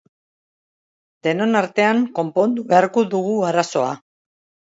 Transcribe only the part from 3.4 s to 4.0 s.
arazoa.